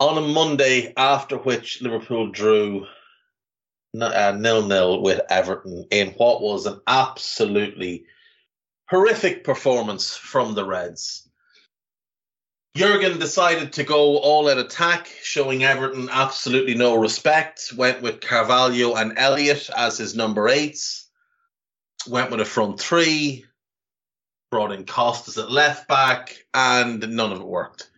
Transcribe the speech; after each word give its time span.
on 0.00 0.18
a 0.18 0.20
Monday, 0.20 0.92
after 0.96 1.36
which 1.36 1.82
Liverpool 1.82 2.30
drew 2.30 2.86
uh, 4.00 4.36
nil 4.36 4.66
nil 4.66 5.02
with 5.02 5.20
Everton 5.30 5.86
in 5.90 6.08
what 6.10 6.42
was 6.42 6.66
an 6.66 6.80
absolutely 6.86 8.06
horrific 8.88 9.44
performance 9.44 10.16
from 10.16 10.54
the 10.54 10.64
Reds. 10.64 11.28
Jurgen 12.76 13.20
decided 13.20 13.72
to 13.74 13.84
go 13.84 14.18
all 14.18 14.48
out 14.48 14.58
attack, 14.58 15.06
showing 15.22 15.62
Everton 15.62 16.08
absolutely 16.10 16.74
no 16.74 16.96
respect. 16.96 17.72
Went 17.76 18.02
with 18.02 18.20
Carvalho 18.20 18.94
and 18.96 19.16
Elliott 19.16 19.70
as 19.76 19.96
his 19.96 20.16
number 20.16 20.48
eights. 20.48 21.08
Went 22.08 22.32
with 22.32 22.40
a 22.40 22.44
front 22.44 22.80
three. 22.80 23.44
Brought 24.50 24.72
in 24.72 24.86
Costas 24.86 25.38
at 25.38 25.52
left 25.52 25.86
back, 25.86 26.46
and 26.52 27.00
none 27.14 27.32
of 27.32 27.40
it 27.40 27.46
worked. 27.46 27.90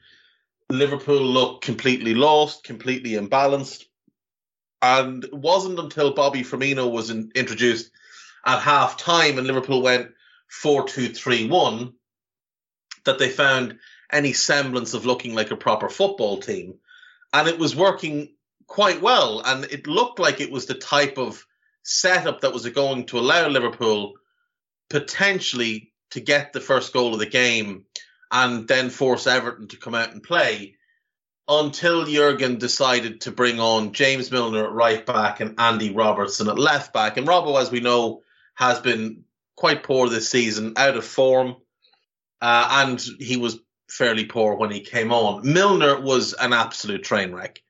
Liverpool 0.71 1.23
looked 1.23 1.65
completely 1.65 2.15
lost, 2.15 2.65
completely 2.65 3.13
imbalanced. 3.13 3.85
And 4.83 5.25
it 5.25 5.33
wasn't 5.33 5.79
until 5.79 6.13
Bobby 6.13 6.43
Firmino 6.43 6.91
was 6.91 7.11
in, 7.11 7.31
introduced 7.35 7.91
at 8.45 8.61
half 8.61 8.97
time 8.97 9.39
and 9.39 9.47
Liverpool 9.47 9.83
went 9.83 10.11
4 10.49 10.87
2 10.87 11.09
3 11.09 11.49
1 11.49 11.93
that 13.05 13.19
they 13.19 13.29
found 13.29 13.79
any 14.13 14.33
semblance 14.33 14.95
of 14.95 15.07
looking 15.07 15.35
like 15.35 15.51
a 15.51 15.57
proper 15.57 15.89
football 15.89 16.39
team. 16.39 16.75
And 17.33 17.49
it 17.49 17.59
was 17.59 17.75
working 17.75 18.35
quite 18.67 19.01
well. 19.01 19.41
And 19.45 19.65
it 19.65 19.87
looked 19.87 20.19
like 20.19 20.41
it 20.41 20.51
was 20.51 20.67
the 20.67 20.75
type 20.75 21.19
of 21.19 21.45
setup 21.83 22.41
that 22.41 22.53
was 22.53 22.69
going 22.69 23.07
to 23.07 23.19
allow 23.19 23.49
Liverpool 23.49 24.15
potentially 24.91 25.93
to 26.11 26.21
get 26.21 26.53
the 26.53 26.61
first 26.61 26.93
goal 26.93 27.13
of 27.13 27.19
the 27.19 27.27
game 27.27 27.86
and 28.31 28.67
then 28.67 28.91
force 28.91 29.27
Everton 29.27 29.69
to 29.69 29.77
come 29.77 29.95
out 29.95 30.13
and 30.13 30.23
play 30.23 30.77
until 31.49 32.05
Jurgen 32.05 32.59
decided 32.59 33.21
to 33.23 33.31
bring 33.31 33.61
on 33.61 33.93
James 33.93 34.31
Milner 34.33 34.65
at 34.65 34.73
right 34.73 35.07
back 35.07 35.41
and 35.41 35.59
Andy 35.61 35.93
Robertson 35.93 36.49
at 36.49 36.59
left 36.59 36.93
back. 36.93 37.17
And 37.17 37.27
Robbo, 37.27 37.61
as 37.61 37.71
we 37.71 37.81
know, 37.81 38.23
has 38.55 38.81
been 38.81 39.25
quite 39.57 39.83
poor 39.83 40.09
this 40.09 40.29
season, 40.29 40.75
out 40.77 40.97
of 40.97 41.05
form, 41.05 41.57
uh, 42.41 42.85
and 42.85 43.01
he 43.21 43.37
was 43.37 43.59
fairly 43.89 44.25
poor 44.25 44.57
when 44.57 44.71
he 44.71 44.81
came 44.81 45.13
on. 45.13 45.51
Milner 45.51 46.01
was 46.01 46.33
an 46.35 46.53
absolute 46.53 47.05
train 47.05 47.33
wreck. 47.33 47.63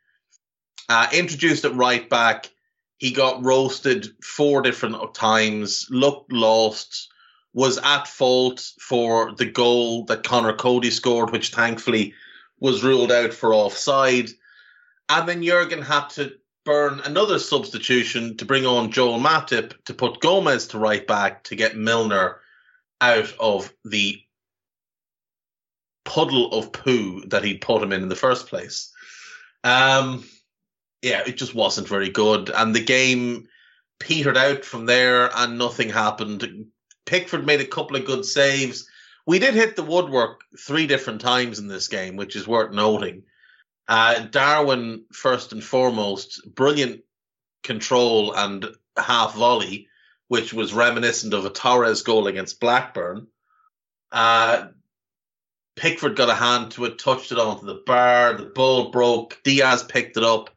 Uh, 0.89 1.09
introduced 1.13 1.65
at 1.65 1.75
right 1.75 2.09
back, 2.09 2.51
he 2.97 3.11
got 3.11 3.45
roasted 3.45 4.09
four 4.23 4.63
different 4.63 5.15
times, 5.15 5.87
looked 5.91 6.33
lost, 6.33 7.13
was 7.57 7.79
at 7.79 8.07
fault 8.07 8.71
for 8.79 9.33
the 9.33 9.47
goal 9.47 10.05
that 10.05 10.23
Conor 10.23 10.53
Coady 10.53 10.91
scored, 10.91 11.31
which 11.31 11.49
thankfully 11.49 12.13
was 12.61 12.85
ruled 12.85 13.11
out 13.11 13.33
for 13.33 13.55
offside. 13.55 14.29
And 15.09 15.27
then 15.27 15.43
Jurgen 15.43 15.81
had 15.81 16.11
to 16.11 16.33
burn 16.67 17.01
another 17.01 17.39
substitution 17.39 18.37
to 18.37 18.45
bring 18.45 18.67
on 18.67 18.93
Joel 18.93 19.19
Matip 19.19 19.73
to 19.87 19.95
put 19.95 20.21
Gomez 20.21 20.67
to 20.69 20.79
right 20.79 21.07
back 21.07 21.45
to 21.45 21.57
get 21.57 21.79
Milner 21.79 22.41
out 23.01 23.33
of 23.41 23.73
the 23.87 24.21
puddle 26.05 26.53
of 26.53 26.73
poo 26.73 27.23
that 27.29 27.43
he 27.43 27.57
put 27.57 27.83
him 27.83 27.93
in 27.93 28.03
in 28.03 28.11
the 28.11 28.17
first 28.17 28.49
place. 28.49 28.93
Um, 29.65 30.25
yeah, 31.01 31.23
it 31.27 31.39
just 31.39 31.55
wasn't 31.55 31.89
very 31.89 32.11
good. 32.11 32.51
And 32.51 32.75
the 32.75 32.85
game 32.85 33.49
petered 33.99 34.37
out 34.37 34.63
from 34.63 34.85
there 34.85 35.31
and 35.35 35.57
nothing 35.57 35.89
happened. 35.89 36.67
Pickford 37.07 37.47
made 37.47 37.61
a 37.61 37.67
couple 37.67 37.97
of 37.97 38.05
good 38.05 38.25
saves. 38.25 38.89
We 39.27 39.39
did 39.39 39.55
hit 39.55 39.77
the 39.77 39.83
woodwork 39.83 40.43
three 40.59 40.87
different 40.87 41.21
times 41.21 41.59
in 41.59 41.69
this 41.69 41.89
game, 41.89 42.17
which 42.17 42.37
is 42.37 42.47
worth 42.47 42.73
noting. 42.73 43.23
Uh, 43.89 44.21
Darwin, 44.21 45.05
first 45.13 45.53
and 45.53 45.63
foremost, 45.63 46.43
brilliant 46.55 47.03
control 47.63 48.35
and 48.35 48.67
half 48.97 49.35
volley, 49.35 49.89
which 50.29 50.53
was 50.53 50.75
reminiscent 50.75 51.33
of 51.33 51.45
a 51.45 51.51
Torres 51.51 52.03
goal 52.03 52.27
against 52.27 52.61
Blackburn. 52.61 53.29
Uh, 54.11 54.69
Pickford 55.77 56.17
got 56.17 56.31
a 56.31 56.35
hand 56.35 56.73
to 56.73 56.87
it, 56.87 56.99
touched 56.99 57.33
it 57.33 57.39
onto 57.39 57.67
the 57.67 57.83
bar. 57.87 58.35
The 58.35 58.47
ball 58.47 58.91
broke. 58.91 59.39
Diaz 59.45 59.85
picked 59.85 60.17
it 60.17 60.25
up, 60.25 60.51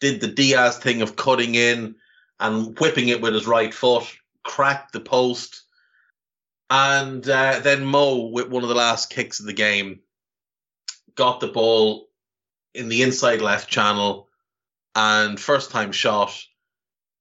did 0.00 0.20
the 0.20 0.28
Diaz 0.28 0.78
thing 0.78 1.02
of 1.02 1.16
cutting 1.16 1.54
in 1.54 1.96
and 2.38 2.78
whipping 2.78 3.08
it 3.08 3.20
with 3.20 3.34
his 3.34 3.46
right 3.46 3.74
foot, 3.74 4.04
cracked 4.44 4.92
the 4.92 5.00
post. 5.00 5.62
And 6.70 7.28
uh, 7.28 7.58
then 7.60 7.84
Mo, 7.84 8.28
with 8.28 8.48
one 8.48 8.62
of 8.62 8.68
the 8.68 8.76
last 8.76 9.10
kicks 9.10 9.40
of 9.40 9.46
the 9.46 9.52
game, 9.52 10.00
got 11.16 11.40
the 11.40 11.48
ball 11.48 12.08
in 12.74 12.88
the 12.88 13.02
inside 13.02 13.42
left 13.42 13.68
channel 13.68 14.28
and 14.94 15.38
first 15.38 15.70
time 15.70 15.92
shot 15.92 16.36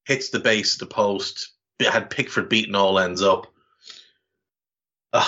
hits 0.06 0.30
the 0.30 0.40
base 0.40 0.74
of 0.74 0.80
the 0.80 0.94
post. 0.94 1.54
Had 1.80 2.10
Pickford 2.10 2.50
beaten 2.50 2.76
all 2.76 3.00
ends 3.00 3.22
up. 3.22 3.48
Uh, 5.14 5.26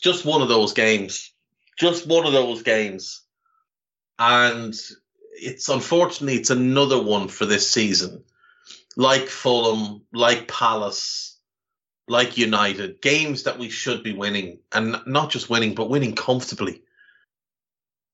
just 0.00 0.24
one 0.24 0.42
of 0.42 0.48
those 0.48 0.72
games. 0.72 1.32
Just 1.78 2.06
one 2.06 2.26
of 2.26 2.32
those 2.32 2.62
games. 2.62 3.22
And 4.18 4.74
it's 5.32 5.68
unfortunately 5.68 6.36
it's 6.36 6.50
another 6.50 7.02
one 7.02 7.28
for 7.28 7.46
this 7.46 7.70
season. 7.70 8.24
Like 8.96 9.26
Fulham, 9.28 10.02
like 10.12 10.48
Palace, 10.48 11.31
like 12.08 12.36
United, 12.36 13.00
games 13.00 13.44
that 13.44 13.58
we 13.58 13.68
should 13.68 14.02
be 14.02 14.12
winning, 14.12 14.58
and 14.72 15.00
not 15.06 15.30
just 15.30 15.50
winning, 15.50 15.74
but 15.74 15.90
winning 15.90 16.14
comfortably. 16.14 16.82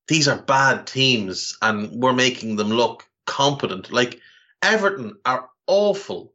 These 0.09 0.29
are 0.29 0.41
bad 0.41 0.87
teams, 0.87 1.57
and 1.61 1.91
we're 1.93 2.13
making 2.13 2.57
them 2.57 2.71
look 2.71 3.09
competent. 3.27 3.93
Like 3.93 4.21
Everton 4.63 5.17
are 5.25 5.49
awful, 5.67 6.33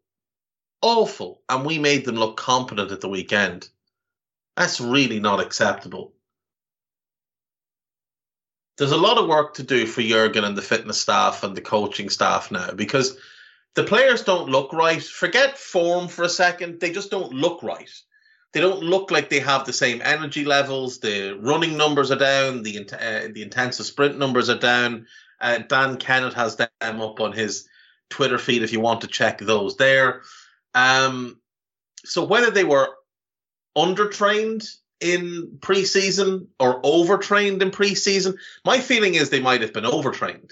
awful, 0.82 1.42
and 1.50 1.66
we 1.66 1.80
made 1.80 2.06
them 2.06 2.16
look 2.16 2.38
competent 2.38 2.92
at 2.92 3.02
the 3.02 3.10
weekend. 3.10 3.68
That's 4.56 4.80
really 4.80 5.20
not 5.20 5.40
acceptable. 5.40 6.14
There's 8.78 8.92
a 8.92 8.98
lot 8.98 9.18
of 9.18 9.28
work 9.28 9.56
to 9.56 9.64
do 9.64 9.86
for 9.86 10.02
Jurgen 10.02 10.44
and 10.44 10.58
the 10.58 10.62
fitness 10.62 11.00
staff 11.00 11.44
and 11.44 11.56
the 11.56 11.62
coaching 11.62 12.10
staff 12.10 12.52
now 12.52 12.72
because 12.72 13.18
the 13.76 13.84
players 13.84 14.24
don't 14.24 14.50
look 14.50 14.74
right. 14.74 15.04
Forget 15.04 15.58
form 15.58 16.08
for 16.08 16.24
a 16.24 16.30
second; 16.30 16.80
they 16.80 16.92
just 16.92 17.12
don't 17.12 17.34
look 17.34 17.64
right. 17.64 17.90
They 18.54 18.62
don't 18.62 18.84
look 18.84 19.10
like 19.10 19.30
they 19.30 19.40
have 19.40 19.66
the 19.66 19.74
same 19.74 20.02
energy 20.04 20.46
levels. 20.46 21.00
The 21.00 21.38
running 21.40 21.76
numbers 21.76 22.12
are 22.12 22.18
down. 22.18 22.62
The 22.62 22.80
uh, 22.80 23.30
the 23.34 23.42
intensive 23.42 23.86
sprint 23.86 24.18
numbers 24.18 24.50
are 24.50 24.60
down. 24.60 25.08
Uh, 25.42 25.58
Dan 25.58 25.98
Kennett 25.98 26.36
has 26.36 26.56
them 26.56 26.70
up 27.02 27.20
on 27.20 27.34
his 27.34 27.68
Twitter 28.10 28.38
feed 28.38 28.62
if 28.62 28.72
you 28.72 28.80
want 28.80 29.02
to 29.02 29.08
check 29.08 29.40
those 29.40 29.76
there. 29.78 30.22
Um, 30.76 31.40
so 32.06 32.24
whether 32.24 32.52
they 32.52 32.64
were 32.64 32.90
undertrained 33.76 34.68
in 35.02 35.58
preseason 35.60 36.48
or 36.60 36.80
overtrained 36.84 37.62
in 37.62 37.72
preseason, 37.72 38.38
my 38.64 38.80
feeling 38.80 39.16
is 39.16 39.30
they 39.30 39.42
might 39.42 39.62
have 39.62 39.74
been 39.74 39.86
overtrained 39.86 40.52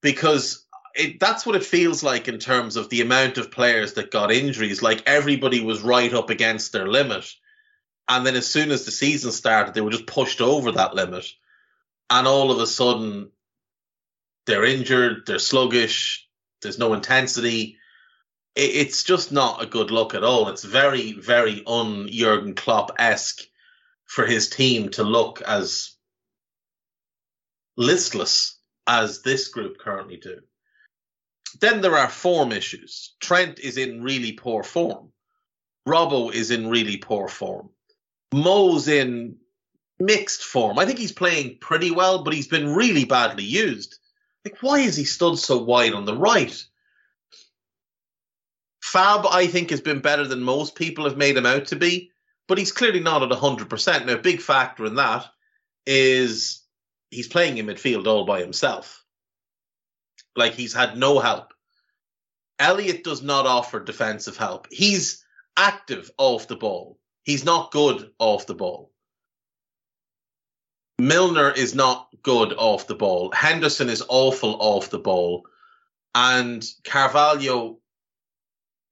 because 0.00 0.64
it, 0.94 1.20
that's 1.20 1.46
what 1.46 1.56
it 1.56 1.64
feels 1.64 2.02
like 2.02 2.28
in 2.28 2.38
terms 2.38 2.76
of 2.76 2.88
the 2.88 3.00
amount 3.00 3.38
of 3.38 3.50
players 3.50 3.94
that 3.94 4.10
got 4.10 4.32
injuries. 4.32 4.82
Like 4.82 5.02
everybody 5.06 5.60
was 5.60 5.82
right 5.82 6.12
up 6.12 6.30
against 6.30 6.72
their 6.72 6.88
limit. 6.88 7.30
And 8.08 8.26
then 8.26 8.34
as 8.34 8.46
soon 8.46 8.70
as 8.70 8.84
the 8.84 8.90
season 8.90 9.30
started, 9.32 9.74
they 9.74 9.80
were 9.80 9.90
just 9.90 10.06
pushed 10.06 10.40
over 10.40 10.72
that 10.72 10.94
limit. 10.94 11.26
And 12.08 12.26
all 12.26 12.50
of 12.50 12.58
a 12.58 12.66
sudden, 12.66 13.30
they're 14.46 14.64
injured, 14.64 15.26
they're 15.26 15.38
sluggish, 15.38 16.28
there's 16.62 16.78
no 16.78 16.92
intensity. 16.92 17.76
It, 18.56 18.74
it's 18.74 19.04
just 19.04 19.30
not 19.30 19.62
a 19.62 19.66
good 19.66 19.92
look 19.92 20.14
at 20.14 20.24
all. 20.24 20.48
It's 20.48 20.64
very, 20.64 21.12
very 21.12 21.62
un 21.66 22.08
Jurgen 22.10 22.54
Klopp 22.54 22.92
esque 22.98 23.42
for 24.06 24.26
his 24.26 24.48
team 24.48 24.88
to 24.90 25.04
look 25.04 25.40
as 25.42 25.92
listless 27.76 28.58
as 28.88 29.22
this 29.22 29.48
group 29.48 29.78
currently 29.78 30.16
do. 30.16 30.40
Then 31.60 31.80
there 31.80 31.96
are 31.96 32.08
form 32.08 32.52
issues. 32.52 33.14
Trent 33.20 33.58
is 33.58 33.76
in 33.76 34.02
really 34.02 34.32
poor 34.32 34.62
form. 34.62 35.12
Robbo 35.88 36.32
is 36.32 36.50
in 36.50 36.68
really 36.68 36.96
poor 36.96 37.28
form. 37.28 37.70
Mo's 38.32 38.86
in 38.88 39.36
mixed 39.98 40.42
form. 40.42 40.78
I 40.78 40.86
think 40.86 40.98
he's 40.98 41.12
playing 41.12 41.58
pretty 41.60 41.90
well, 41.90 42.22
but 42.22 42.34
he's 42.34 42.48
been 42.48 42.74
really 42.74 43.04
badly 43.04 43.44
used. 43.44 43.98
Like, 44.44 44.58
why 44.60 44.80
is 44.80 44.96
he 44.96 45.04
stood 45.04 45.38
so 45.38 45.58
wide 45.58 45.92
on 45.92 46.04
the 46.04 46.16
right? 46.16 46.64
Fab, 48.82 49.26
I 49.26 49.46
think, 49.46 49.70
has 49.70 49.80
been 49.80 50.00
better 50.00 50.26
than 50.26 50.42
most 50.42 50.74
people 50.74 51.04
have 51.04 51.16
made 51.16 51.36
him 51.36 51.46
out 51.46 51.66
to 51.66 51.76
be, 51.76 52.10
but 52.48 52.58
he's 52.58 52.72
clearly 52.72 53.00
not 53.00 53.22
at 53.22 53.30
100%. 53.30 54.06
Now, 54.06 54.14
a 54.14 54.18
big 54.18 54.40
factor 54.40 54.84
in 54.86 54.96
that 54.96 55.26
is 55.86 56.62
he's 57.10 57.28
playing 57.28 57.58
in 57.58 57.66
midfield 57.66 58.06
all 58.06 58.24
by 58.24 58.40
himself. 58.40 58.99
Like, 60.40 60.54
he's 60.54 60.74
had 60.74 60.96
no 60.96 61.20
help. 61.20 61.54
Elliott 62.58 63.04
does 63.04 63.22
not 63.22 63.46
offer 63.46 63.78
defensive 63.78 64.36
help. 64.36 64.66
He's 64.70 65.24
active 65.56 66.10
off 66.18 66.48
the 66.48 66.56
ball. 66.56 66.98
He's 67.22 67.44
not 67.44 67.70
good 67.70 68.10
off 68.18 68.46
the 68.46 68.54
ball. 68.54 68.90
Milner 70.98 71.50
is 71.50 71.74
not 71.74 72.08
good 72.22 72.52
off 72.52 72.86
the 72.86 72.94
ball. 72.94 73.32
Henderson 73.32 73.88
is 73.88 74.02
awful 74.08 74.56
off 74.60 74.90
the 74.90 74.98
ball. 74.98 75.46
And 76.14 76.66
Carvalho 76.84 77.78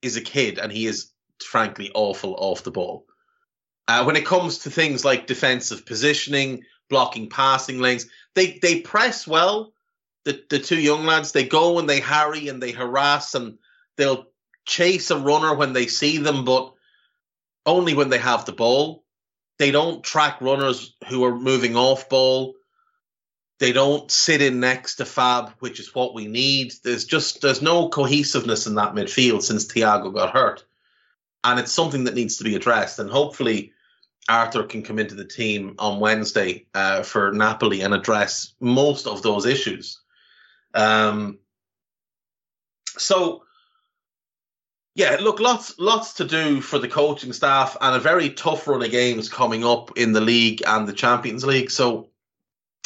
is 0.00 0.16
a 0.16 0.22
kid 0.22 0.58
and 0.58 0.72
he 0.72 0.86
is 0.86 1.10
frankly 1.42 1.90
awful 1.94 2.34
off 2.38 2.62
the 2.62 2.70
ball. 2.70 3.06
Uh, 3.86 4.04
when 4.04 4.16
it 4.16 4.26
comes 4.26 4.58
to 4.58 4.70
things 4.70 5.04
like 5.04 5.26
defensive 5.26 5.84
positioning, 5.84 6.62
blocking 6.88 7.28
passing 7.28 7.78
lanes, 7.78 8.06
they, 8.34 8.58
they 8.62 8.80
press 8.80 9.26
well. 9.26 9.72
The, 10.28 10.44
the 10.50 10.58
two 10.58 10.78
young 10.78 11.06
lads, 11.06 11.32
they 11.32 11.44
go 11.44 11.78
and 11.78 11.88
they 11.88 12.00
harry 12.00 12.48
and 12.48 12.62
they 12.62 12.72
harass 12.72 13.34
and 13.34 13.56
they'll 13.96 14.26
chase 14.66 15.10
a 15.10 15.16
runner 15.16 15.54
when 15.54 15.72
they 15.72 15.86
see 15.86 16.18
them, 16.18 16.44
but 16.44 16.74
only 17.64 17.94
when 17.94 18.10
they 18.10 18.18
have 18.18 18.44
the 18.44 18.52
ball. 18.52 19.06
They 19.58 19.70
don't 19.70 20.04
track 20.04 20.42
runners 20.42 20.94
who 21.08 21.24
are 21.24 21.34
moving 21.34 21.76
off 21.76 22.10
ball. 22.10 22.56
They 23.58 23.72
don't 23.72 24.10
sit 24.10 24.42
in 24.42 24.60
next 24.60 24.96
to 24.96 25.06
Fab, 25.06 25.54
which 25.60 25.80
is 25.80 25.94
what 25.94 26.12
we 26.12 26.26
need. 26.26 26.74
There's 26.84 27.06
just 27.06 27.40
there's 27.40 27.62
no 27.62 27.88
cohesiveness 27.88 28.66
in 28.66 28.74
that 28.74 28.92
midfield 28.92 29.40
since 29.40 29.64
Thiago 29.64 30.12
got 30.12 30.34
hurt, 30.34 30.62
and 31.42 31.58
it's 31.58 31.72
something 31.72 32.04
that 32.04 32.14
needs 32.14 32.36
to 32.36 32.44
be 32.44 32.54
addressed. 32.54 32.98
And 32.98 33.10
hopefully, 33.10 33.72
Arthur 34.28 34.64
can 34.64 34.82
come 34.82 34.98
into 34.98 35.14
the 35.14 35.24
team 35.24 35.76
on 35.78 36.00
Wednesday 36.00 36.66
uh, 36.74 37.02
for 37.02 37.32
Napoli 37.32 37.80
and 37.80 37.94
address 37.94 38.52
most 38.60 39.06
of 39.06 39.22
those 39.22 39.46
issues. 39.46 40.02
Um, 40.74 41.38
so 42.96 43.44
yeah, 44.94 45.18
look, 45.20 45.38
lots 45.38 45.78
lots 45.78 46.14
to 46.14 46.24
do 46.24 46.60
for 46.60 46.78
the 46.78 46.88
coaching 46.88 47.32
staff 47.32 47.76
and 47.80 47.94
a 47.94 48.00
very 48.00 48.30
tough 48.30 48.66
run 48.66 48.82
of 48.82 48.90
games 48.90 49.28
coming 49.28 49.64
up 49.64 49.96
in 49.96 50.12
the 50.12 50.20
league 50.20 50.62
and 50.66 50.88
the 50.88 50.92
Champions 50.92 51.44
League. 51.44 51.70
So 51.70 52.10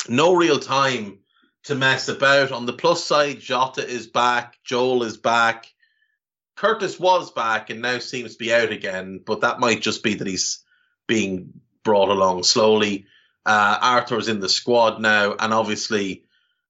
no 0.09 0.35
real 0.35 0.59
time 0.59 1.21
to 1.65 1.75
mess 1.75 2.09
about. 2.09 2.53
On 2.53 2.67
the 2.67 2.73
plus 2.73 3.03
side, 3.03 3.41
Jota 3.41 3.87
is 3.87 4.07
back, 4.07 4.59
Joel 4.65 5.05
is 5.05 5.17
back. 5.17 5.67
Curtis 6.55 7.01
was 7.01 7.31
back 7.31 7.71
and 7.71 7.81
now 7.81 7.99
seems 7.99 8.33
to 8.33 8.39
be 8.39 8.53
out 8.53 8.73
again, 8.73 9.21
but 9.25 9.41
that 9.41 9.59
might 9.59 9.81
just 9.81 10.03
be 10.03 10.15
that 10.15 10.27
he's 10.27 10.63
being 11.07 11.61
brought 11.83 12.11
along 12.11 12.43
slowly. 12.43 13.07
Uh, 13.47 13.79
Arthur's 13.81 14.29
in 14.29 14.39
the 14.39 14.49
squad 14.49 15.01
now, 15.01 15.35
and 15.39 15.53
obviously 15.53 16.25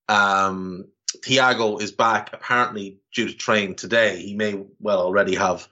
um, 0.08 0.86
Thiago 1.20 1.80
is 1.80 1.92
back 1.92 2.30
apparently 2.32 2.98
due 3.14 3.28
to 3.28 3.36
train 3.36 3.74
today. 3.74 4.22
He 4.22 4.34
may 4.34 4.62
well 4.80 5.00
already 5.00 5.34
have 5.34 5.68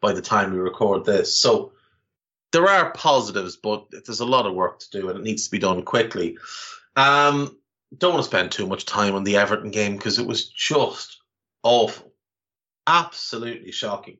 by 0.00 0.12
the 0.12 0.22
time 0.22 0.52
we 0.52 0.58
record 0.58 1.04
this. 1.04 1.36
So 1.36 1.72
there 2.52 2.68
are 2.68 2.92
positives, 2.92 3.56
but 3.56 3.86
there's 3.90 4.20
a 4.20 4.26
lot 4.26 4.46
of 4.46 4.54
work 4.54 4.78
to 4.80 4.90
do 4.90 5.08
and 5.08 5.18
it 5.18 5.24
needs 5.24 5.46
to 5.46 5.50
be 5.50 5.58
done 5.58 5.82
quickly. 5.82 6.38
Um, 6.96 7.56
don't 7.96 8.12
want 8.12 8.24
to 8.24 8.28
spend 8.28 8.52
too 8.52 8.66
much 8.66 8.86
time 8.86 9.14
on 9.14 9.24
the 9.24 9.36
Everton 9.36 9.70
game 9.70 9.96
because 9.96 10.18
it 10.18 10.26
was 10.26 10.48
just 10.48 11.20
awful, 11.62 12.12
absolutely 12.86 13.72
shocking. 13.72 14.18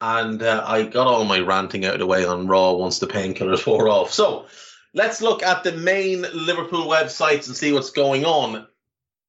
And 0.00 0.42
uh, 0.42 0.64
I 0.66 0.84
got 0.84 1.06
all 1.06 1.24
my 1.24 1.40
ranting 1.40 1.84
out 1.84 1.94
of 1.94 2.00
the 2.00 2.06
way 2.06 2.24
on 2.24 2.46
Raw 2.46 2.72
once 2.72 2.98
the 2.98 3.06
painkillers 3.06 3.66
wore 3.66 3.88
off. 3.88 4.12
So 4.12 4.46
let's 4.94 5.20
look 5.20 5.42
at 5.42 5.62
the 5.62 5.72
main 5.72 6.24
Liverpool 6.32 6.86
websites 6.86 7.46
and 7.46 7.56
see 7.56 7.72
what's 7.72 7.90
going 7.90 8.24
on 8.24 8.66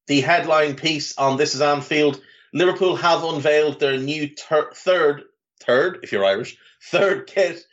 the 0.06 0.20
headline 0.20 0.74
piece 0.74 1.16
on 1.16 1.36
This 1.36 1.54
is 1.54 1.60
Anfield 1.60 2.20
Liverpool 2.52 2.96
have 2.96 3.24
unveiled 3.24 3.80
their 3.80 3.96
new 3.96 4.28
ter- 4.28 4.72
third, 4.72 5.22
third, 5.60 6.00
if 6.02 6.12
you're 6.12 6.24
Irish, 6.24 6.56
third 6.82 7.26
kit 7.26 7.64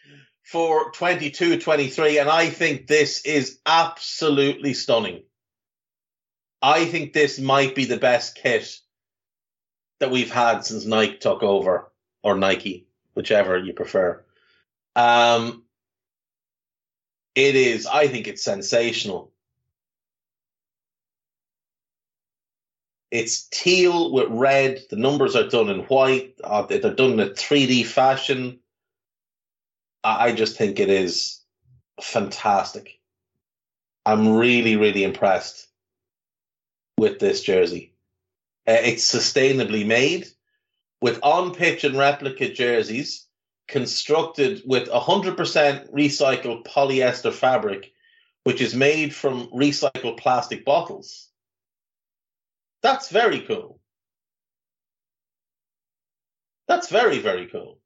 for 0.43 0.91
22 0.91 1.59
23. 1.59 2.17
And 2.17 2.29
I 2.29 2.49
think 2.49 2.87
this 2.87 3.25
is 3.25 3.59
absolutely 3.65 4.73
stunning. 4.73 5.23
I 6.61 6.85
think 6.85 7.13
this 7.13 7.39
might 7.39 7.75
be 7.75 7.85
the 7.85 7.97
best 7.97 8.35
kit 8.35 8.79
that 9.99 10.11
we've 10.11 10.31
had 10.31 10.65
since 10.65 10.85
Nike 10.85 11.17
took 11.17 11.43
over, 11.43 11.91
or 12.23 12.37
Nike, 12.37 12.87
whichever 13.15 13.57
you 13.57 13.73
prefer. 13.73 14.23
Um, 14.95 15.63
it 17.35 17.55
is, 17.55 17.85
I 17.85 18.07
think 18.07 18.27
it's 18.27 18.43
sensational. 18.43 19.28
It's 23.11 23.47
teal 23.49 24.11
with 24.11 24.27
red. 24.29 24.81
The 24.89 24.95
numbers 24.95 25.35
are 25.35 25.47
done 25.47 25.69
in 25.69 25.79
white. 25.81 26.35
Uh, 26.43 26.63
they're 26.63 26.79
done 26.93 27.13
in 27.13 27.19
a 27.19 27.29
3D 27.29 27.85
fashion. 27.85 28.59
I 30.03 30.31
just 30.31 30.57
think 30.57 30.79
it 30.79 30.89
is 30.89 31.41
fantastic. 32.01 32.99
I'm 34.05 34.35
really, 34.35 34.75
really 34.75 35.03
impressed 35.03 35.67
with 36.97 37.19
this 37.19 37.41
jersey. 37.41 37.93
Uh, 38.67 38.77
it's 38.83 39.11
sustainably 39.11 39.85
made 39.85 40.27
with 41.01 41.19
on 41.23 41.53
pitch 41.55 41.83
and 41.83 41.97
replica 41.97 42.53
jerseys 42.53 43.25
constructed 43.67 44.61
with 44.65 44.89
100% 44.89 45.91
recycled 45.91 46.65
polyester 46.65 47.31
fabric, 47.31 47.93
which 48.43 48.61
is 48.61 48.73
made 48.73 49.13
from 49.13 49.47
recycled 49.47 50.17
plastic 50.17 50.65
bottles. 50.65 51.28
That's 52.81 53.09
very 53.09 53.41
cool. 53.41 53.79
That's 56.67 56.89
very, 56.89 57.19
very 57.19 57.47
cool. 57.47 57.79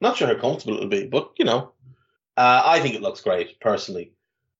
Not 0.00 0.16
sure 0.16 0.28
how 0.28 0.40
comfortable 0.40 0.76
it'll 0.76 0.88
be, 0.88 1.06
but 1.06 1.32
you 1.38 1.44
know, 1.44 1.72
uh, 2.36 2.62
I 2.64 2.80
think 2.80 2.94
it 2.94 3.02
looks 3.02 3.20
great 3.20 3.60
personally. 3.60 4.12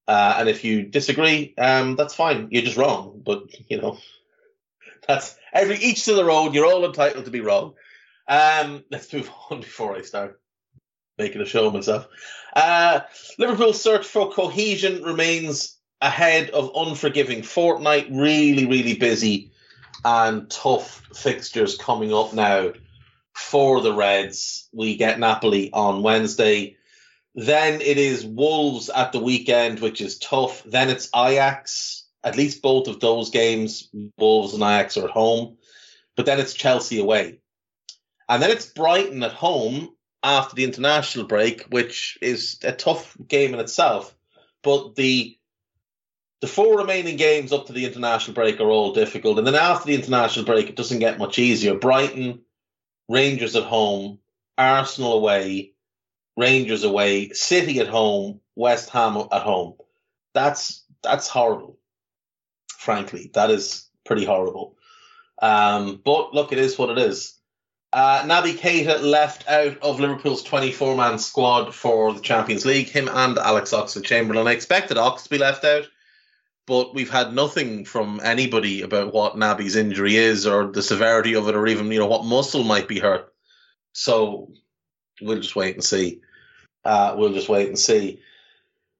Uh, 0.08 0.36
and 0.38 0.48
if 0.48 0.64
you 0.64 0.82
disagree, 0.82 1.54
um, 1.58 1.94
that's 1.94 2.14
fine. 2.14 2.48
You're 2.50 2.62
just 2.62 2.76
wrong. 2.76 3.22
But 3.24 3.44
you 3.68 3.80
know, 3.80 3.98
that's 5.08 5.36
every 5.52 5.76
each 5.78 6.04
to 6.06 6.14
their 6.14 6.30
own. 6.30 6.52
You're 6.52 6.66
all 6.66 6.84
entitled 6.84 7.26
to 7.26 7.30
be 7.30 7.40
wrong. 7.40 7.74
Um, 8.26 8.84
let's 8.90 9.12
move 9.12 9.30
on 9.50 9.60
before 9.60 9.96
I 9.96 10.02
start 10.02 10.40
making 11.16 11.40
a 11.40 11.46
show 11.46 11.66
of 11.66 11.74
myself. 11.74 12.08
Uh, 12.54 13.00
Liverpool's 13.38 13.80
search 13.80 14.06
for 14.06 14.30
cohesion 14.32 15.02
remains 15.02 15.76
ahead 16.00 16.50
of 16.50 16.72
unforgiving 16.74 17.42
fortnight. 17.42 18.08
Really, 18.10 18.66
really 18.66 18.94
busy 18.94 19.52
and 20.04 20.50
tough 20.50 21.02
fixtures 21.14 21.76
coming 21.76 22.12
up 22.12 22.32
now 22.32 22.72
for 23.34 23.80
the 23.80 23.92
Reds. 23.92 24.68
We 24.72 24.96
get 24.96 25.18
Napoli 25.18 25.72
on 25.72 26.02
Wednesday. 26.02 26.76
Then 27.34 27.80
it 27.80 27.98
is 27.98 28.26
Wolves 28.26 28.90
at 28.90 29.12
the 29.12 29.20
weekend, 29.20 29.80
which 29.80 30.00
is 30.00 30.18
tough. 30.18 30.62
Then 30.64 30.90
it's 30.90 31.08
Ajax. 31.14 32.04
At 32.24 32.36
least 32.36 32.62
both 32.62 32.88
of 32.88 33.00
those 33.00 33.30
games, 33.30 33.88
Wolves 34.18 34.54
and 34.54 34.62
Ajax 34.62 34.96
are 34.96 35.04
at 35.04 35.10
home. 35.10 35.56
But 36.16 36.26
then 36.26 36.40
it's 36.40 36.54
Chelsea 36.54 36.98
away. 36.98 37.38
And 38.28 38.42
then 38.42 38.50
it's 38.50 38.66
Brighton 38.66 39.22
at 39.22 39.32
home 39.32 39.90
after 40.22 40.56
the 40.56 40.64
international 40.64 41.26
break, 41.26 41.62
which 41.70 42.18
is 42.20 42.58
a 42.64 42.72
tough 42.72 43.16
game 43.26 43.54
in 43.54 43.60
itself. 43.60 44.14
But 44.62 44.96
the 44.96 45.37
the 46.40 46.46
four 46.46 46.78
remaining 46.78 47.16
games 47.16 47.52
up 47.52 47.66
to 47.66 47.72
the 47.72 47.84
international 47.84 48.34
break 48.34 48.60
are 48.60 48.70
all 48.70 48.92
difficult. 48.92 49.38
And 49.38 49.46
then 49.46 49.54
after 49.54 49.86
the 49.86 49.94
international 49.94 50.44
break, 50.44 50.68
it 50.68 50.76
doesn't 50.76 51.00
get 51.00 51.18
much 51.18 51.38
easier. 51.38 51.74
Brighton, 51.74 52.40
Rangers 53.08 53.56
at 53.56 53.64
home, 53.64 54.18
Arsenal 54.56 55.14
away, 55.14 55.72
Rangers 56.36 56.84
away, 56.84 57.30
City 57.30 57.80
at 57.80 57.88
home, 57.88 58.40
West 58.54 58.90
Ham 58.90 59.16
at 59.16 59.42
home. 59.42 59.74
That's 60.34 60.84
that's 61.02 61.28
horrible. 61.28 61.78
Frankly, 62.70 63.30
that 63.34 63.50
is 63.50 63.88
pretty 64.04 64.24
horrible. 64.24 64.76
Um, 65.40 66.00
but 66.04 66.34
look, 66.34 66.52
it 66.52 66.58
is 66.58 66.78
what 66.78 66.90
it 66.90 66.98
is. 66.98 67.34
Uh, 67.92 68.22
Naby 68.22 68.58
Keita 68.58 69.00
left 69.00 69.48
out 69.48 69.78
of 69.78 69.98
Liverpool's 69.98 70.42
24 70.42 70.96
man 70.96 71.18
squad 71.18 71.74
for 71.74 72.12
the 72.12 72.20
Champions 72.20 72.66
League. 72.66 72.88
Him 72.88 73.08
and 73.08 73.38
Alex 73.38 73.72
Oxlade 73.72 74.04
Chamberlain. 74.04 74.46
I 74.46 74.52
expected 74.52 74.98
Ox 74.98 75.22
to 75.24 75.30
be 75.30 75.38
left 75.38 75.64
out, 75.64 75.88
but 76.68 76.94
we've 76.94 77.10
had 77.10 77.32
nothing 77.32 77.86
from 77.86 78.20
anybody 78.22 78.82
about 78.82 79.14
what 79.14 79.36
Naby's 79.36 79.74
injury 79.74 80.16
is 80.16 80.46
or 80.46 80.70
the 80.70 80.82
severity 80.82 81.34
of 81.34 81.48
it 81.48 81.56
or 81.56 81.66
even 81.66 81.90
you 81.90 81.98
know 81.98 82.06
what 82.06 82.26
muscle 82.26 82.62
might 82.62 82.86
be 82.86 83.00
hurt. 83.00 83.32
So 83.94 84.52
we'll 85.20 85.40
just 85.40 85.56
wait 85.56 85.74
and 85.74 85.82
see. 85.82 86.20
Uh, 86.84 87.14
we'll 87.16 87.32
just 87.32 87.48
wait 87.48 87.68
and 87.68 87.78
see. 87.78 88.20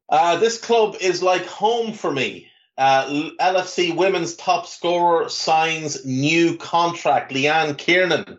Uh, 0.09 0.37
this 0.39 0.59
club 0.59 0.97
is 1.03 1.23
like 1.23 1.45
home 1.45 1.93
for 1.93 2.11
me. 2.11 2.49
Uh, 2.79 3.31
LFC 3.39 3.95
women's 3.95 4.35
top 4.35 4.67
scorer 4.67 5.29
signs 5.29 6.07
new 6.07 6.57
contract. 6.57 7.33
Leanne 7.33 7.77
Kiernan 7.77 8.39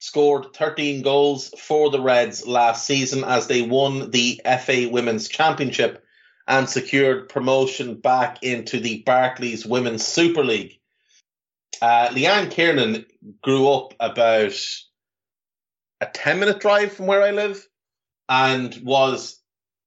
scored 0.00 0.52
13 0.54 1.02
goals 1.02 1.54
for 1.56 1.90
the 1.90 2.00
Reds 2.00 2.46
last 2.48 2.84
season 2.84 3.22
as 3.22 3.46
they 3.46 3.62
won 3.62 4.10
the 4.10 4.40
FA 4.60 4.88
Women's 4.90 5.28
Championship 5.28 6.04
and 6.50 6.68
secured 6.68 7.28
promotion 7.28 7.94
back 7.94 8.42
into 8.42 8.80
the 8.80 9.02
Barclays 9.06 9.64
Women's 9.64 10.04
Super 10.04 10.44
League. 10.44 10.80
Uh, 11.80 12.08
Leanne 12.08 12.50
Kiernan 12.50 13.06
grew 13.40 13.68
up 13.68 13.94
about 14.00 14.52
a 16.00 16.06
10 16.06 16.40
minute 16.40 16.58
drive 16.58 16.92
from 16.92 17.06
where 17.06 17.22
I 17.22 17.30
live 17.30 17.64
and 18.28 18.76
was 18.82 19.40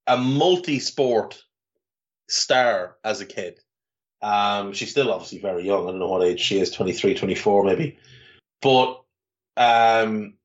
a 0.07 0.17
multi 0.17 0.79
sport 0.79 1.43
star 2.29 2.95
as 3.03 3.19
a 3.19 3.25
kid. 3.25 3.59
Um, 4.21 4.71
she's 4.71 4.91
still 4.91 5.11
obviously 5.11 5.39
very 5.39 5.65
young. 5.65 5.83
I 5.83 5.91
don't 5.91 5.99
know 5.99 6.07
what 6.07 6.23
age 6.23 6.39
she 6.39 6.61
is 6.61 6.71
23, 6.71 7.15
24 7.15 7.65
maybe. 7.65 7.97
But 8.61 9.01
um, 9.57 10.35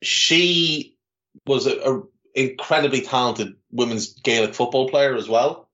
she 0.00 0.96
was 1.44 1.66
a, 1.66 1.76
a 1.80 2.02
incredibly 2.34 3.02
talented 3.02 3.54
women's 3.70 4.14
Gaelic 4.20 4.54
football 4.54 4.88
player 4.88 5.14
as 5.14 5.28
well, 5.28 5.68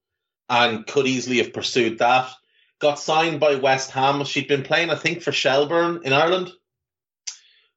and 0.48 0.86
could 0.86 1.06
easily 1.06 1.38
have 1.38 1.52
pursued 1.52 1.98
that. 1.98 2.30
Got 2.80 2.98
signed 2.98 3.40
by 3.40 3.56
West 3.56 3.90
Ham. 3.90 4.24
She'd 4.24 4.48
been 4.48 4.62
playing, 4.62 4.90
I 4.90 4.94
think, 4.94 5.22
for 5.22 5.32
Shelbourne 5.32 6.00
in 6.04 6.12
Ireland. 6.12 6.52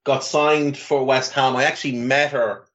Got 0.03 0.23
signed 0.23 0.77
for 0.77 1.03
West 1.03 1.31
Ham. 1.33 1.55
I 1.55 1.63
actually 1.63 1.97
met 1.97 2.31
her 2.31 2.65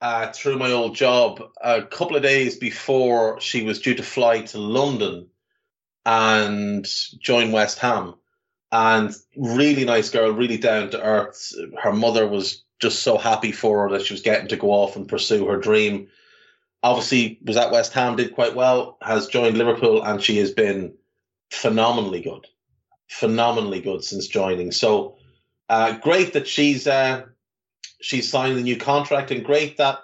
uh, 0.00 0.32
through 0.32 0.58
my 0.58 0.72
old 0.72 0.94
job 0.94 1.42
a 1.60 1.82
couple 1.82 2.16
of 2.16 2.22
days 2.22 2.56
before 2.56 3.40
she 3.40 3.62
was 3.62 3.80
due 3.80 3.94
to 3.94 4.02
fly 4.02 4.42
to 4.42 4.58
London 4.58 5.28
and 6.04 6.86
join 7.20 7.52
West 7.52 7.78
Ham 7.78 8.14
and 8.72 9.14
really 9.36 9.84
nice 9.84 10.10
girl, 10.10 10.32
really 10.32 10.56
down 10.56 10.90
to 10.90 11.00
earth. 11.00 11.52
Her 11.80 11.92
mother 11.92 12.26
was 12.26 12.64
just 12.82 13.04
so 13.04 13.16
happy 13.16 13.52
for 13.52 13.82
her 13.82 13.96
that 13.96 14.04
she 14.04 14.12
was 14.12 14.22
getting 14.22 14.48
to 14.48 14.56
go 14.56 14.70
off 14.70 14.96
and 14.96 15.08
pursue 15.08 15.46
her 15.46 15.56
dream. 15.56 16.08
Obviously, 16.82 17.38
was 17.44 17.56
at 17.56 17.70
West 17.70 17.92
Ham, 17.92 18.16
did 18.16 18.34
quite 18.34 18.56
well, 18.56 18.98
has 19.00 19.28
joined 19.28 19.56
Liverpool, 19.56 20.02
and 20.02 20.20
she 20.20 20.38
has 20.38 20.50
been 20.50 20.92
phenomenally 21.52 22.20
good, 22.20 22.44
phenomenally 23.08 23.80
good 23.80 24.02
since 24.02 24.26
joining. 24.26 24.72
So 24.72 25.16
uh, 25.68 25.96
great 25.98 26.32
that 26.32 26.48
she's 26.48 26.88
uh, 26.88 27.26
she's 28.00 28.28
signed 28.28 28.58
a 28.58 28.62
new 28.62 28.76
contract, 28.76 29.30
and 29.30 29.44
great 29.44 29.76
that 29.76 30.00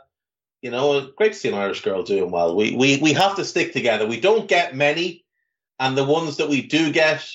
you 0.62 0.70
know, 0.70 1.08
great 1.16 1.32
to 1.32 1.38
see 1.38 1.49
an 1.49 1.54
Irish 1.54 1.82
girl 1.82 2.04
doing 2.04 2.30
well. 2.30 2.54
We 2.54 2.76
we 2.76 2.99
we 2.99 3.12
have 3.14 3.35
to 3.37 3.44
stick 3.44 3.73
together. 3.73 4.06
We 4.06 4.20
don't 4.20 4.49
get 4.49 4.76
many, 4.76 5.25
and 5.80 5.99
the 5.99 6.04
ones 6.04 6.37
that 6.37 6.49
we 6.49 6.62
do 6.62 6.92
get 6.92 7.28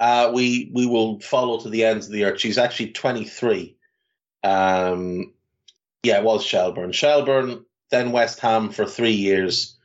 uh, 0.00 0.32
we 0.34 0.72
we 0.74 0.86
will 0.86 1.20
follow 1.20 1.60
to 1.60 1.68
the 1.68 1.84
ends 1.84 2.06
of 2.06 2.12
the 2.12 2.24
earth. 2.24 2.40
She's 2.40 2.58
actually 2.58 2.90
23. 2.90 3.76
Um, 4.42 5.32
yeah, 6.02 6.18
it 6.18 6.24
was 6.24 6.44
Shelbourne. 6.44 6.92
Shelbourne, 6.92 7.64
then 7.90 8.12
West 8.12 8.40
Ham 8.40 8.70
for 8.70 8.86
three 8.86 9.12
years, 9.12 9.76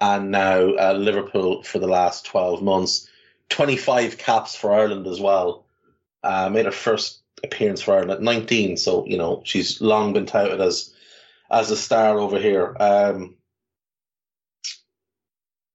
and 0.00 0.30
now 0.30 0.74
uh, 0.74 0.94
Liverpool 0.96 1.62
for 1.62 1.78
the 1.78 1.88
last 1.88 2.24
12 2.26 2.62
months. 2.62 3.08
25 3.50 4.18
caps 4.18 4.54
for 4.54 4.72
Ireland 4.72 5.06
as 5.06 5.20
well. 5.20 5.64
Uh, 6.22 6.48
made 6.48 6.66
her 6.66 6.72
first 6.72 7.20
appearance 7.42 7.80
for 7.80 7.94
Ireland 7.94 8.12
at 8.12 8.22
19, 8.22 8.76
so 8.76 9.06
you 9.06 9.16
know 9.16 9.42
she's 9.44 9.80
long 9.80 10.12
been 10.12 10.26
touted 10.26 10.60
as 10.60 10.92
as 11.50 11.70
a 11.70 11.76
star 11.76 12.18
over 12.18 12.38
here. 12.38 12.76
Um, 12.78 13.36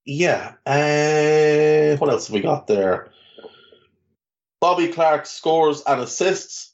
yeah. 0.06 0.54
Uh, 0.66 1.98
what 1.98 2.10
else 2.10 2.28
have 2.28 2.34
we 2.34 2.42
got 2.42 2.68
there? 2.68 3.12
Bobby 4.60 4.90
Clark 4.90 5.26
scores 5.26 5.82
and 5.86 6.02
assists 6.02 6.73